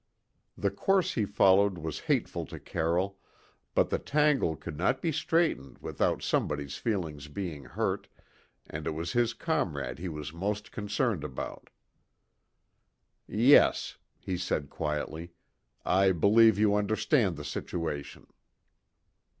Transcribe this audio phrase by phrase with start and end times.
[0.57, 3.19] The course he followed was hateful to Carroll,
[3.75, 8.07] but the tangle could not be straightened without somebody's feelings being hurt,
[8.67, 11.69] and it was his comrade he was most concerned about.
[13.27, 15.33] "Yes," he said quietly;
[15.85, 18.25] "I believe you understand the situation."